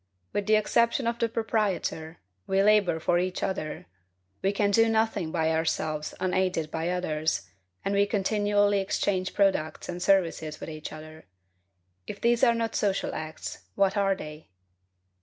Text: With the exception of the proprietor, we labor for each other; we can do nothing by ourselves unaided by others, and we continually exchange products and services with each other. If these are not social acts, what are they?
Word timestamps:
With 0.33 0.47
the 0.47 0.55
exception 0.55 1.05
of 1.05 1.19
the 1.19 1.29
proprietor, 1.29 2.17
we 2.47 2.63
labor 2.63 2.99
for 2.99 3.19
each 3.19 3.43
other; 3.43 3.85
we 4.41 4.51
can 4.51 4.71
do 4.71 4.89
nothing 4.89 5.31
by 5.31 5.51
ourselves 5.51 6.15
unaided 6.19 6.71
by 6.71 6.89
others, 6.89 7.47
and 7.85 7.93
we 7.93 8.07
continually 8.07 8.79
exchange 8.79 9.35
products 9.35 9.87
and 9.87 10.01
services 10.01 10.59
with 10.59 10.69
each 10.71 10.91
other. 10.91 11.27
If 12.07 12.19
these 12.19 12.43
are 12.43 12.55
not 12.55 12.73
social 12.75 13.13
acts, 13.13 13.59
what 13.75 13.95
are 13.95 14.15
they? 14.15 14.49